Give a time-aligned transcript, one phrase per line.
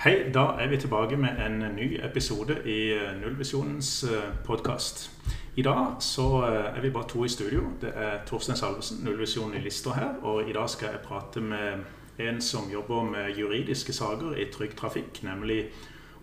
[0.00, 4.06] Hei, da er vi tilbake med en ny episode i eh, Nullvisjonens
[4.46, 5.10] podkast.
[5.56, 7.66] I dag så eh, er vi bare to i studio.
[7.82, 10.16] Det er Torstein Salvesen, Nullvisjonen i Lister her.
[10.22, 11.84] Og i dag skal jeg prate med
[12.18, 15.66] en som jobber med juridiske saker i Trygg Trafikk, nemlig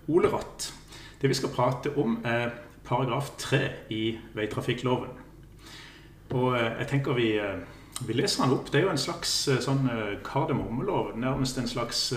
[0.07, 0.73] Ole Ratt.
[1.21, 2.49] Det vi skal prate om, er
[2.83, 5.09] paragraf 3 i veitrafikkloven.
[6.29, 7.35] Og eh, jeg tenker vi,
[8.07, 8.73] vi leser den opp.
[8.73, 9.85] Det er jo en slags sånn
[10.25, 11.13] kardemommelov.
[11.13, 12.07] Nærmest en slags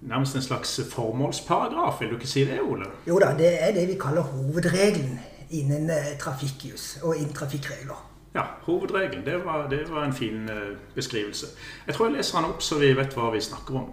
[0.00, 2.86] nærmest en slags formålsparagraf, vil du ikke si det, Ole?
[3.06, 5.18] Jo da, det er det vi kaller hovedregelen
[5.50, 8.04] innen eh, trafikkjus og innen trafikkregler.
[8.34, 9.24] Ja, hovedregelen.
[9.26, 11.46] Det var, det var en fin uh, beskrivelse.
[11.86, 13.92] Jeg tror jeg leser den opp så vi vet hva vi snakker om.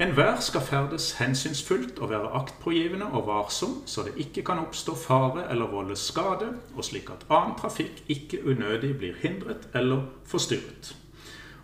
[0.00, 5.48] Enhver skal ferdes hensynsfullt og være aktpågivende og varsom, så det ikke kan oppstå fare
[5.50, 10.94] eller volde skade, og slik at annen trafikk ikke unødig blir hindret eller forstyrret.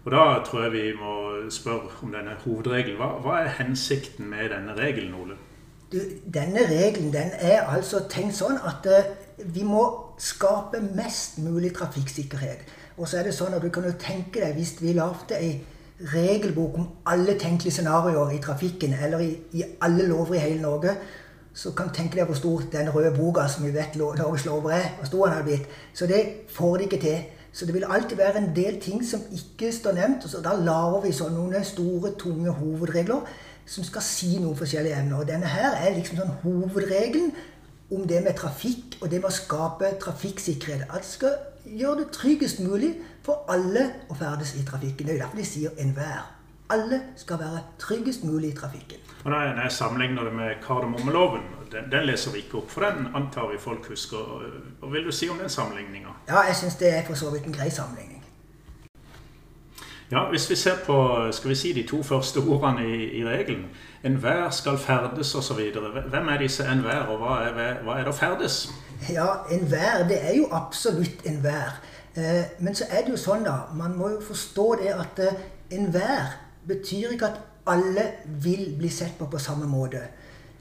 [0.05, 2.97] Og Da tror jeg vi må spørre om denne hovedregelen.
[3.01, 5.37] Hva, hva er hensikten med denne regelen, Ole?
[5.93, 5.99] Du,
[6.35, 9.13] denne regelen den er altså tenkt sånn at uh,
[9.55, 9.85] vi må
[10.21, 12.66] skape mest mulig trafikksikkerhet.
[12.96, 15.55] Og så er det sånn at du kan jo tenke deg hvis vi lagde ei
[16.13, 20.96] regelbok om alle tenkelige scenarioer i trafikken, eller i, i, alle lover i hele Norge,
[21.55, 24.74] så kan du tenke deg hvor stor den røde boka som vi vet Norges lover
[24.74, 25.68] er, hvor stor den har blitt.
[25.95, 27.21] Så det får de ikke til.
[27.55, 30.27] Så det vil alltid være en del ting som ikke står nevnt.
[30.27, 33.29] så Da lager vi sånn noen store, tunge hovedregler
[33.66, 35.23] som skal si noen forskjellige emner.
[35.23, 37.30] Og denne her er liksom sånn hovedregelen
[37.95, 40.88] om det med trafikk og det med å skape trafikksikkerhet.
[40.91, 45.07] At det skal gjøre det tryggest mulig for alle å ferdes i trafikken.
[45.07, 46.24] Det er derfor de sier enhver.
[46.74, 48.99] Alle skal være tryggest mulig i trafikken.
[49.24, 53.09] Og Når jeg sammenligner det med kardemommeloven, den, den, leser vi ikke opp, for den
[53.15, 54.45] antar vi folk husker.
[54.80, 56.15] Hva vil du si om den sammenligninga?
[56.29, 58.25] Ja, jeg syns det er for så vidt en grei sammenligning.
[60.11, 60.97] Ja, Hvis vi ser på
[61.33, 63.67] skal vi si, de to første ordene i, i regelen
[64.05, 65.61] Enhver skal ferdes osv.
[66.11, 68.59] Hvem er disse enhver, og hva er, hva er det å ferdes?
[69.09, 71.81] Ja, enhver, det er jo absolutt enhver.
[72.15, 73.57] Eh, men så er det jo sånn, da.
[73.75, 75.41] Man må jo forstå det at eh,
[75.73, 76.37] enhver
[76.69, 77.41] betyr ikke at
[77.73, 78.05] alle
[78.45, 80.05] vil bli sett på på samme måte.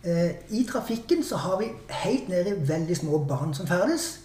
[0.03, 4.19] Eh, I trafikken så har vi helt nede veldig små barn som ferdes.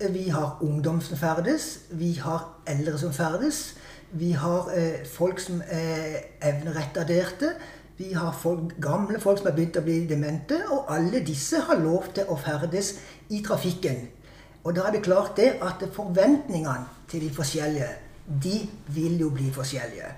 [0.00, 1.80] Eh, vi har ungdom som ferdes.
[1.90, 3.74] Vi har eldre som ferdes.
[4.10, 7.50] Vi har eh, folk som er evneretarderte.
[7.98, 10.62] Vi har folk, gamle folk som har begynt å bli demente.
[10.70, 12.94] Og alle disse har lov til å ferdes
[13.28, 14.06] i trafikken.
[14.64, 17.90] Og da er det klart det at forventningene til de forskjellige,
[18.42, 18.60] de
[18.94, 20.14] vil jo bli forskjellige.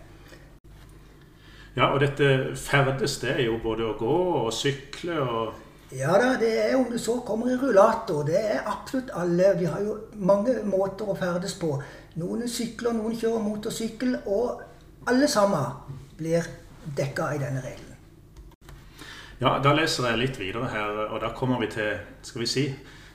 [1.73, 5.61] Ja, og dette ferdes, det er jo både å gå og sykle og
[5.93, 8.25] Ja da, det er om du så kommer i rullator.
[8.25, 9.51] Det er absolutt alle.
[9.59, 11.75] Vi har jo mange måter å ferdes på.
[12.17, 14.63] Noen sykler, noen kjører motorsykkel, og
[15.09, 16.49] alle sammen blir
[16.97, 17.93] dekka i denne regelen.
[19.43, 21.93] Ja, da leser jeg litt videre her, og da kommer vi til,
[22.25, 22.65] skal vi si,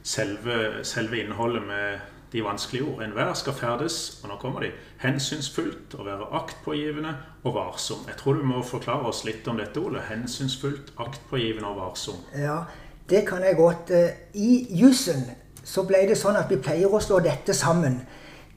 [0.03, 3.04] selve, selve innholdet med de vanskelige ord.
[3.04, 4.72] Enhver skal ferdes, og nå kommer de,
[5.04, 8.04] hensynsfullt og være aktpågivende og varsom.
[8.08, 10.04] Jeg tror du må forklare oss litt om dette, Ole.
[10.10, 12.20] Hensynsfullt, aktpågivende og varsom.
[12.36, 12.62] Ja,
[13.10, 13.92] det kan jeg godt.
[13.92, 15.24] Eh, I jussen
[15.64, 18.02] så ble det sånn at vi pleier å slå dette sammen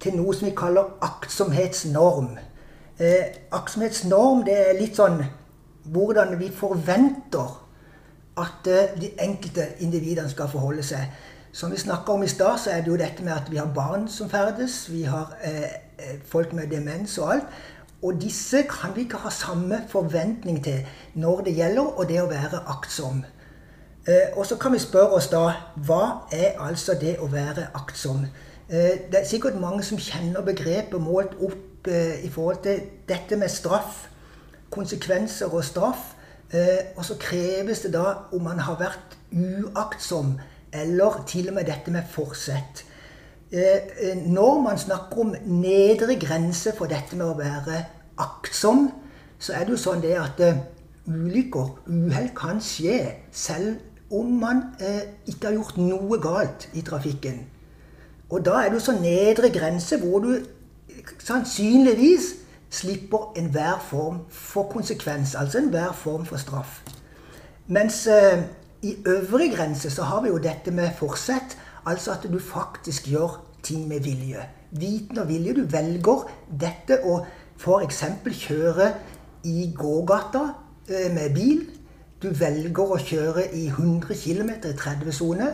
[0.01, 2.37] til noe som vi kaller aktsomhetsnorm.
[2.99, 5.23] Eh, aktsomhetsnorm det er litt sånn
[5.91, 7.57] hvordan vi forventer
[8.41, 11.11] at eh, de enkelte individene skal forholde seg.
[11.53, 13.73] Som vi snakka om i stad, så er det jo dette med at vi har
[13.75, 14.85] barn som ferdes.
[14.93, 15.63] Vi har eh,
[15.99, 17.45] eh, folk med demens og alt.
[18.03, 22.29] Og disse kan vi ikke ha samme forventning til når det gjelder og det å
[22.31, 23.25] være aktsom.
[24.07, 25.43] Eh, og så kan vi spørre oss da
[25.87, 28.23] hva er altså det å være aktsom?
[28.71, 33.37] Eh, det er sikkert mange som kjenner begrepet målt opp eh, i forhold til dette
[33.37, 34.07] med straff.
[34.71, 36.15] Konsekvenser og straff.
[36.55, 40.39] Eh, og så kreves det da om man har vært uaktsom
[40.73, 42.85] eller til og med dette med forsett.
[43.53, 47.81] Eh, eh, når man snakker om nedre grense for dette med å være
[48.23, 48.85] aktsom,
[49.43, 50.61] så er det jo sånn det at eh,
[51.11, 53.01] ulykker, uhell, kan skje
[53.35, 54.63] selv om man
[55.31, 57.45] ikke har gjort noe galt i trafikken.
[58.31, 60.33] Og da er det jo så nedre grense hvor du
[61.23, 62.33] sannsynligvis
[62.75, 66.81] slipper enhver form for konsekvens, altså enhver form for straff.
[67.67, 68.03] Mens
[68.83, 71.59] i øvre grense så har vi jo dette med forsett.
[71.87, 74.45] Altså at du faktisk gjør ting med vilje.
[74.71, 75.55] Viten og vilje.
[75.55, 76.29] Du velger
[76.61, 77.21] dette å
[77.61, 78.05] f.eks.
[78.47, 78.93] kjøre
[79.45, 80.43] i gågata
[80.89, 81.65] eh, med bil.
[82.23, 85.49] Du velger å kjøre i 100 km i 30-sone.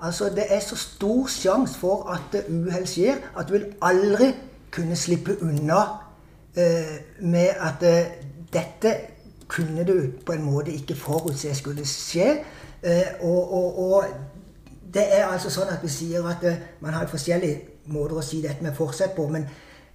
[0.00, 4.32] Altså, det er så stor sjanse for at uhell skjer, at du vil aldri
[4.70, 5.80] kunne slippe unna
[6.54, 8.12] eh, med at eh,
[8.52, 8.94] dette
[9.48, 12.36] kunne du på en måte ikke forutse skulle skje.
[12.82, 14.04] Og, og, og,
[14.94, 16.44] det er altså sånn at vi sier at
[16.80, 19.26] man har forskjellige måter å si dette med forsett på.
[19.28, 19.44] Men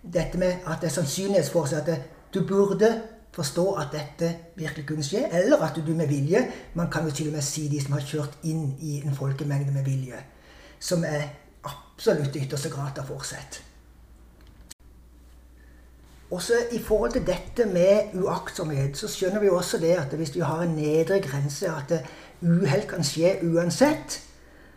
[0.04, 1.90] dette med at det er sannsynlighetsforsett
[2.34, 2.90] du burde
[3.34, 6.44] forstå at dette virkelig kunne skje, eller at du med vilje
[6.74, 9.74] Man kan jo til og med si de som har kjørt inn i en folkemengde
[9.74, 10.20] med vilje.
[10.80, 11.30] Som er
[11.64, 13.62] absolutt ytterste grad av forsett.
[16.34, 20.42] Også I forhold til dette med uaktsomhet, så skjønner vi også det at hvis vi
[20.42, 21.94] har en nedre grense, at
[22.44, 24.22] uhell kan skje uansett,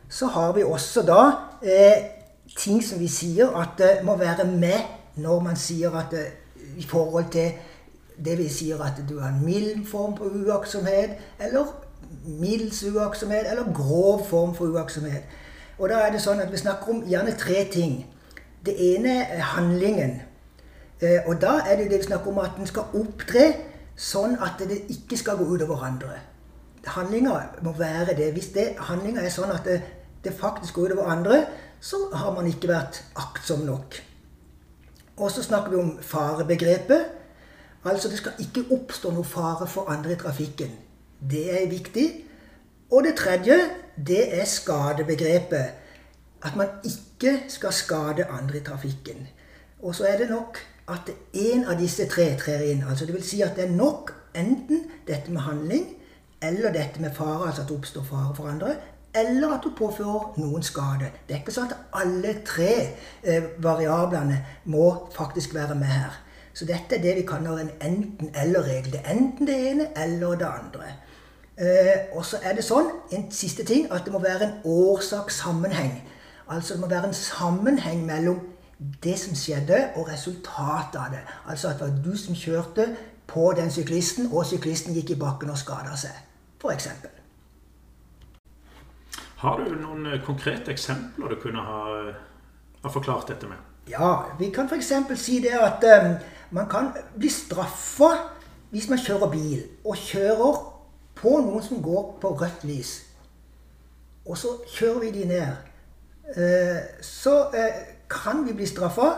[0.09, 1.23] så har vi også da
[1.63, 2.05] eh,
[2.57, 4.79] ting som vi sier at det må være med
[5.17, 6.27] når man sier at det,
[6.77, 7.51] i forhold til
[8.25, 11.67] det vi sier at du har en mild form for uaktsomhet, eller
[12.27, 15.23] middels uaktsomhet, eller grov form for uaktsomhet.
[15.79, 17.99] Og da er det sånn at vi snakker om gjerne tre ting.
[18.65, 20.21] Det ene er handlingen.
[21.01, 23.51] Eh, og da er det det vi snakker om at en skal opptre
[23.97, 26.17] sånn at det ikke skal gå utover andre.
[26.87, 28.33] Handlinga må være det.
[28.33, 29.81] Hvis det, handlinga er sånn at det,
[30.25, 31.41] det faktisk går utover andre,
[31.81, 33.99] så har man ikke vært aktsom nok.
[35.17, 37.05] Og så snakker vi om farebegrepet.
[37.85, 40.73] Altså det skal ikke oppstå noe fare for andre i trafikken.
[41.31, 42.07] Det er viktig.
[42.91, 43.59] Og det tredje,
[44.07, 45.83] det er skadebegrepet.
[46.43, 49.29] At man ikke skal skade andre i trafikken.
[49.83, 50.59] Og så er det nok
[50.89, 52.85] at én av disse tre trer inn.
[52.89, 55.87] Altså det vil si at det er nok enten dette med handling
[56.43, 58.75] eller dette med fare, altså at det oppstår fare for andre,
[59.17, 61.11] eller at du påfører noen skade.
[61.29, 62.73] Det er ikke sånn at alle tre
[63.23, 66.19] eh, variablene må faktisk være med her.
[66.57, 68.93] Så dette er det vi kaller en enten-eller-regel.
[68.93, 70.93] Det er enten det ene eller det andre.
[71.57, 75.99] Eh, og så er det sånn, en siste ting, at det må være en årsakssammenheng.
[76.49, 78.41] Altså det må være en sammenheng mellom
[79.05, 81.23] det som skjedde, og resultatet av det.
[81.49, 82.91] Altså at det var du som kjørte
[83.27, 86.15] på den syklisten, og syklisten gikk i bakken og skada seg.
[86.61, 86.89] F.eks.
[89.37, 91.81] Har du noen eh, konkrete eksempler du kunne ha,
[92.83, 93.59] ha forklart dette med?
[93.91, 94.93] Ja, vi kan f.eks.
[95.21, 96.17] si det at um,
[96.57, 98.11] man kan bli straffa
[98.71, 100.57] hvis man kjører bil, og kjører
[101.17, 102.97] på noen som går på rødt lys.
[104.27, 105.53] Og så kjører vi de ned.
[106.35, 107.79] Uh, så uh,
[108.11, 109.13] kan vi bli straffa,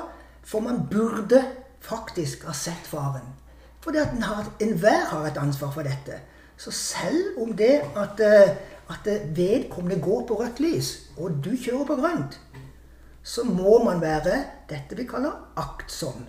[0.45, 1.41] for man burde
[1.81, 3.33] faktisk ha sett faren.
[3.89, 4.13] Fordi at
[4.61, 6.21] enhver har et ansvar for dette.
[6.57, 8.57] Så selv om det at uh,
[8.91, 12.41] at vedkommende går på rødt lys, og du kjører på grønt,
[13.23, 16.27] så må man være dette vi kaller aktsom.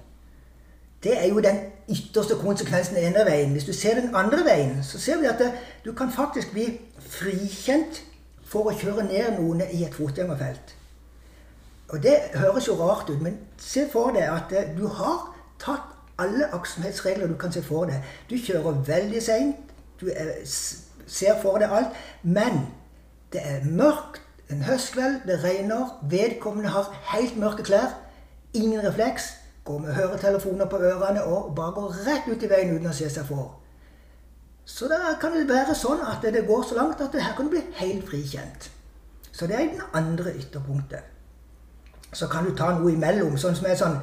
[1.03, 1.59] Det er jo den
[1.89, 3.51] ytterste konsekvensen den ene veien.
[3.51, 5.51] Hvis du ser den andre veien, så ser vi at det,
[5.85, 6.65] du kan faktisk bli
[6.99, 8.03] frikjent
[8.43, 10.75] for å kjøre ned noen i et fotgjengerfelt.
[11.89, 15.95] Og Det høres jo rart ut, men se for deg at eh, du har tatt
[16.19, 18.03] alle aktsomhetsregler du kan se for deg.
[18.29, 19.75] Du kjører veldig seint.
[19.99, 20.35] Du er
[21.09, 21.95] ser for deg alt.
[22.23, 22.67] Men
[23.33, 27.93] det er mørkt en høstkveld, det regner, vedkommende har helt mørke klær,
[28.53, 29.33] ingen refleks,
[29.65, 33.09] går med høretelefoner på ørene og bare går rett ut i veien uten å se
[33.13, 33.51] seg for.
[34.65, 37.45] Så da kan det være sånn at det går så langt at det her kan
[37.45, 38.71] du bli helt frikjent.
[39.31, 41.05] Så det er den andre ytterpunktet.
[42.13, 43.99] Så kan du ta noe imellom, sånn som er sånn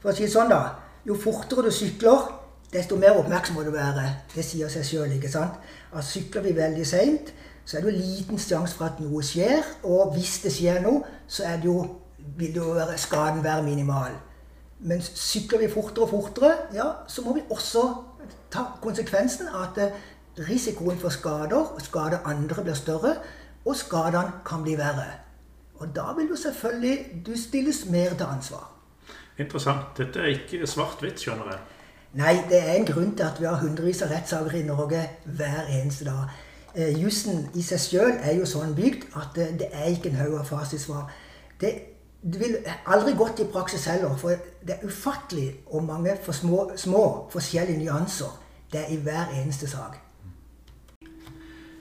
[0.00, 0.83] For å si det sånn, da.
[1.04, 2.28] Jo fortere du sykler,
[2.72, 4.06] desto mer oppmerksom må du være.
[4.32, 5.58] Det sier seg sjøl, ikke sant?
[5.92, 7.34] Altså, sykler vi veldig seint,
[7.64, 9.60] så er det jo liten sjanse for at noe skjer.
[9.84, 11.76] Og hvis det skjer noe, så det jo,
[12.38, 14.16] vil jo være, skaden være minimal.
[14.84, 17.84] Men sykler vi fortere og fortere, ja, så må vi også
[18.52, 20.02] ta konsekvensen av at eh,
[20.48, 23.16] risikoen for skader, og skade andre, blir større,
[23.64, 25.10] og skadene kan bli verre.
[25.80, 28.73] Og da vil jo selvfølgelig du stilles mer til ansvar.
[29.38, 29.96] Interessant.
[29.98, 31.62] Dette er ikke svart-hvitt, skjønner jeg.
[32.14, 35.64] Nei, det er en grunn til at vi har hundrevis av rettssaker i Norge hver
[35.80, 36.30] eneste dag.
[36.74, 40.20] Eh, jussen i seg sjøl er jo sånn bygd at det, det er ikke en
[40.20, 41.10] haug av fasitsvar.
[41.60, 41.72] Det,
[42.22, 46.68] det vil aldri gått i praksis heller, for det er ufattelig hvor mange for små,
[46.78, 48.40] små forskjellige nyanser
[48.72, 49.98] det er i hver eneste sak.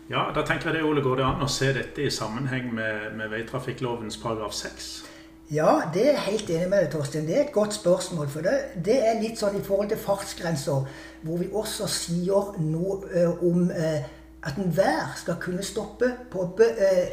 [0.10, 3.14] Ja, da tenker jeg det, Ole, Går det an å se dette i sammenheng med,
[3.18, 5.13] med veitrafikklovens paragraf 6?
[5.52, 7.26] Ja, det er jeg helt enig med deg, Torstein.
[7.28, 8.30] Det er et godt spørsmål.
[8.32, 8.54] For det,
[8.86, 10.86] det er litt sånn i forhold til fartsgrenser,
[11.24, 14.00] hvor vi også sier noe uh, om uh,
[14.44, 17.04] at enhver skal kunne stoppe på uh,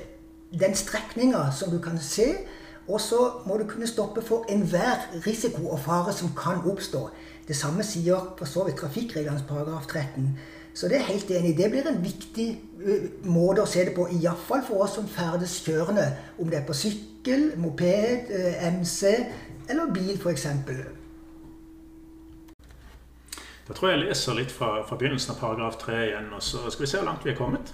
[0.54, 2.28] den strekninga som du kan se.
[2.86, 7.08] Og så må du kunne stoppe for enhver risiko og fare som kan oppstå.
[7.48, 10.30] Det samme sier for så vidt trafikkreglenes paragraf 13.
[10.74, 11.56] Så det er helt enig.
[11.58, 12.48] Det blir en viktig
[13.28, 16.06] måte å se det på, iallfall for oss som ferdes kjørende.
[16.38, 18.32] Om det er på sykkel, moped,
[18.78, 19.02] MC
[19.70, 20.46] eller bil, f.eks.
[23.70, 26.64] Da tror jeg jeg leser litt fra, fra begynnelsen av paragraf 3 igjen, og så
[26.74, 27.68] skal vi se hvor langt vi er kommet.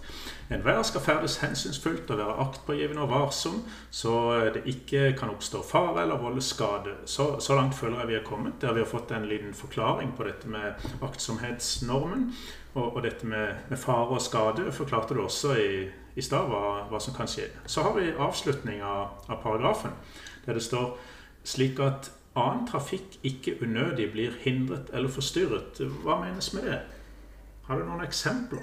[0.53, 4.13] Enhver skal ferdes hensynsfullt og være aktpågivende og varsom, så
[4.53, 6.99] det ikke kan oppstå fare eller volde skade.
[7.09, 10.13] Så, så, langt føler jeg vi er kommet, der vi har fått en liten forklaring
[10.19, 12.29] på dette med aktsomhetsnormen.
[12.77, 16.85] Og, og dette med, med, fare og skade forklarte du også i, i stad hva,
[16.91, 17.49] hva, som kan skje.
[17.65, 19.97] Så har vi avslutning av, av paragrafen,
[20.45, 20.93] der det står
[21.47, 25.81] slik at annen trafikk ikke unødig blir hindret eller forstyrret.
[26.05, 26.83] Hva menes med det?
[27.67, 28.63] Har du noen eksempler?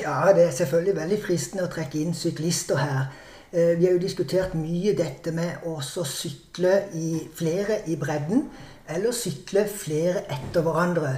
[0.00, 3.10] Ja, det er selvfølgelig veldig fristende å trekke inn syklister her.
[3.52, 8.44] Eh, vi har jo diskutert mye dette med å sykle i flere i bredden,
[8.86, 11.16] eller sykle flere etter hverandre.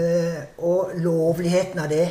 [0.00, 2.06] Eh, og lovligheten av det.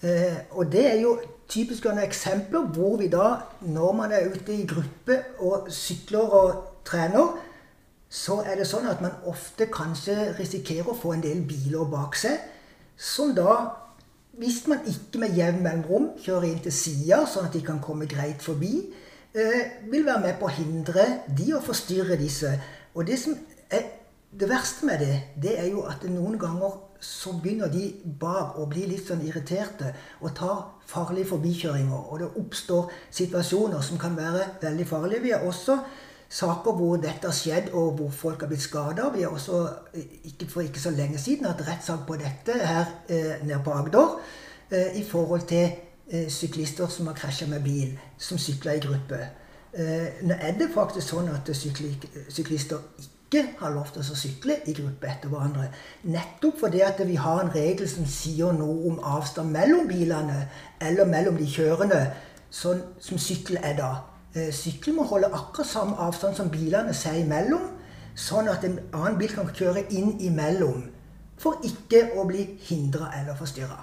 [0.00, 4.66] Eh, og det er jo typisk eksempler hvor vi da, når man er ute i
[4.66, 7.36] gruppe og sykler og trener,
[8.08, 12.16] så er det sånn at man ofte kanskje risikerer å få en del biler bak
[12.16, 12.40] seg,
[12.96, 13.81] som da,
[14.38, 18.08] hvis man ikke med jevn mellomrom kjører inn til sida, sånn at de kan komme
[18.08, 18.74] greit forbi,
[19.34, 22.52] eh, vil være med på å hindre de å forstyrre disse.
[22.94, 23.36] Og det som
[23.70, 23.90] er
[24.32, 28.68] det verste med det, det er jo at noen ganger så begynner de bak å
[28.70, 29.90] bli litt sånn irriterte
[30.22, 32.08] og tar farlige forbikjøringer.
[32.12, 35.22] Og det oppstår situasjoner som kan være veldig farlige.
[35.26, 35.76] Vi har også
[36.32, 39.10] saker hvor dette har skjedd, og hvor folk har blitt skada.
[39.14, 39.62] Vi har også
[40.24, 44.18] ikke for ikke så lenge siden hatt rettssak på dette her eh, nede på Agder
[44.70, 45.66] eh, i forhold til
[46.08, 49.20] eh, syklister som har krasja med bil, som sykler i gruppe.
[49.72, 51.92] Eh, nå er det faktisk sånn at sykli,
[52.32, 52.80] syklister
[53.32, 55.70] ikke har lov til å sykle i gruppe etter hverandre.
[56.12, 60.46] Nettopp fordi at vi har en regel som sier noe om avstand mellom bilene,
[60.80, 62.00] eller mellom de kjørende,
[62.52, 63.92] sånn som sykkel er da.
[64.34, 67.66] Eh, sykkel må holde akkurat samme avstand som bilene seg imellom,
[68.16, 70.86] sånn at en annen bil kan kjøre inn imellom
[71.42, 73.76] for ikke å bli hindra eller forstyrra.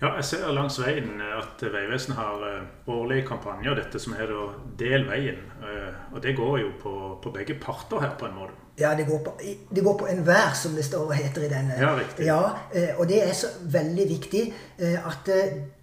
[0.00, 5.04] Ja, jeg ser langs veien at Vegvesenet har eh, årlige kampanjer, dette som heter 'Del
[5.06, 5.44] veien'.
[5.62, 8.56] Eh, og det går jo på, på begge parter her, på en måte.
[8.80, 9.34] Ja, det går på,
[9.74, 11.76] det går på enhver, som det står og heter i denne.
[11.78, 12.24] Ja, riktig.
[12.26, 12.38] Ja,
[12.96, 14.42] og det er så veldig viktig
[14.80, 15.30] at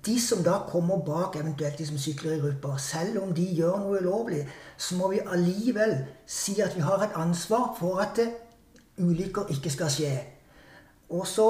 [0.06, 3.78] de som da kommer bak, eventuelt de som sykler i grupper, selv om de gjør
[3.84, 4.44] noe ulovlig,
[4.78, 8.20] så må vi allikevel si at vi har et ansvar for at
[8.98, 10.14] ulykker ikke skal skje.
[11.10, 11.50] Og så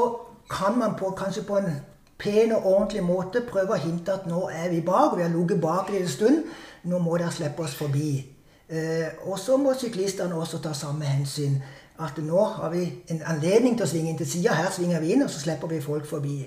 [0.51, 1.77] kan man på, kanskje på en
[2.19, 5.61] pen og ordentlig måte prøve å hinte at nå er vi bak, vi har ligget
[5.61, 6.43] bak en stund.
[6.87, 8.36] Nå må dere slippe oss forbi.
[8.69, 11.61] Eh, og så må syklistene også ta samme hensyn.
[11.99, 14.53] At nå har vi en anledning til å svinge inn til sida.
[14.53, 16.43] Her svinger vi inn, og så slipper vi folk forbi.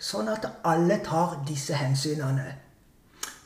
[0.00, 2.48] Sånn at alle tar disse hensynene.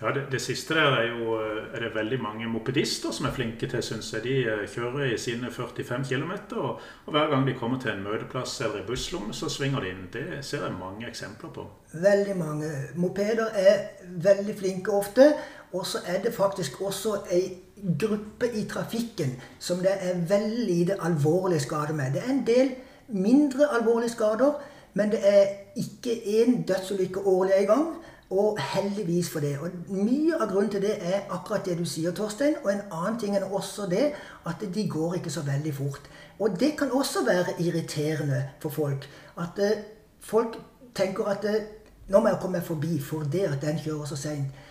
[0.04, 1.37] Ja, det, det, siste der er jo
[1.75, 4.25] er det veldig mange mopedister som er flinke til, syns jeg.
[4.26, 8.02] De eh, kjører i sine 45 km, og, og, hver gang de kommer til en
[8.04, 10.06] møteplass eller i busslomme, så svinger de inn.
[10.12, 11.66] Det ser jeg mange eksempler på.
[11.94, 12.71] Veldig mange.
[13.00, 13.80] Mopeder er
[14.28, 15.30] veldig flinke ofte.
[15.75, 17.59] Og så er det faktisk også ei
[18.00, 22.14] gruppe i trafikken som det er veldig lite alvorlig skade med.
[22.14, 22.71] Det er en del
[23.09, 24.54] mindre alvorlige skader
[24.95, 27.87] men det er ikke én dødsulykke årlig engang.
[28.31, 29.59] Og heldigvis for det.
[29.59, 32.54] Og Mye av grunnen til det er akkurat det du sier, Torstein.
[32.64, 34.12] Og en annen ting er også det
[34.47, 36.11] at de går ikke så veldig fort.
[36.38, 39.09] Og det kan også være irriterende for folk.
[39.38, 39.83] At uh,
[40.21, 40.59] folk
[40.95, 41.61] tenker at uh,
[42.09, 44.63] nå må jeg komme meg forbi for det at den kjører så seint.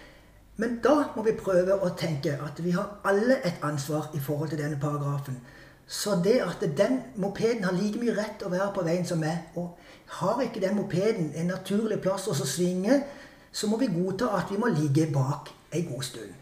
[0.57, 4.53] Men da må vi prøve å tenke at vi har alle et ansvar i forhold
[4.53, 5.39] til denne paragrafen.
[5.87, 9.49] Så det at den mopeden har like mye rett å være på veien som meg,
[9.59, 9.73] og
[10.19, 13.01] har ikke den mopeden en naturlig plass å svinge,
[13.51, 16.39] så må vi godta at vi må ligge bak ei god stund.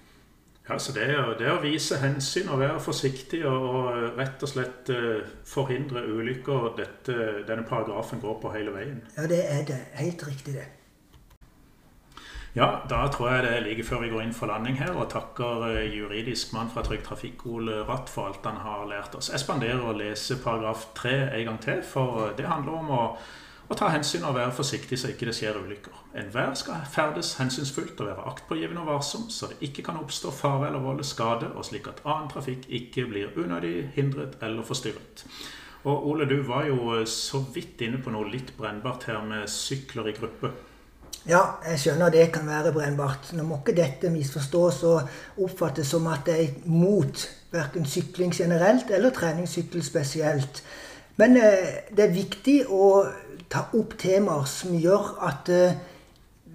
[0.70, 4.44] Ja, så det er, det er, å vise hensyn og være forsiktig og, og rett
[4.46, 7.16] og slett uh, forhindre ulykker dette,
[7.48, 9.02] denne paragrafen går på hele veien.
[9.18, 9.80] Ja, det er det.
[10.00, 10.68] Helt riktig, det.
[12.54, 15.08] Ja, da tror jeg det er like før vi går inn for landing her, og
[15.14, 19.30] takker eh, juridisk mann fra Trygg Trafikk, Ole Ratt, for alt han har lært oss.
[19.32, 23.06] Jeg spanderer å lese paragraf tre en gang til, for det handler om å
[23.72, 26.00] å ta hensyn og være forsiktig så ikke det skjer ulykker.
[26.20, 30.68] Enhver skal ferdes hensynsfullt og være aktpågivende og varsom, så det ikke kan oppstå fare
[30.68, 35.24] eller volde skade, og slik at annen trafikk ikke blir unødig hindret eller forstyrret.
[35.88, 40.12] Og Ole, du var jo så vidt inne på noe litt brennbart her med sykler
[40.12, 40.52] i gruppe.
[41.30, 43.30] Ja, jeg skjønner det kan være brennbart.
[43.38, 48.90] Nå må ikke dette misforstås og oppfattes som at det er mot verken sykling generelt
[48.90, 50.64] eller treningssykkel spesielt.
[51.22, 53.06] Men eh, det er viktig å
[53.52, 55.78] ta opp temaer som gjør at eh,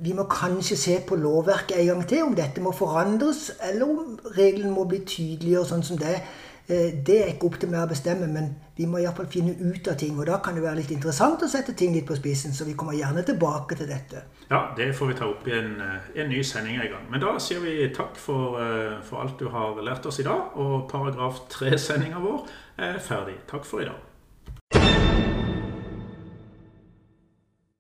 [0.03, 4.19] vi må kanskje se på lovverket en gang til, om dette må forandres, eller om
[4.35, 6.19] reglene må bli tydeligere, sånn som det
[6.67, 9.95] Det er ikke opp til meg å bestemme, men vi må iallfall finne ut av
[10.01, 10.17] ting.
[10.19, 12.75] Og da kan det være litt interessant å sette ting litt på spissen, så vi
[12.79, 14.25] kommer gjerne tilbake til dette.
[14.51, 17.07] Ja, det får vi ta opp i en, en ny sending en gang.
[17.13, 18.59] Men da sier vi takk for,
[19.07, 20.59] for alt du har lært oss i dag.
[20.59, 22.47] Og paragraf 3-sendinga vår
[22.91, 23.39] er ferdig.
[23.47, 25.06] Takk for i dag.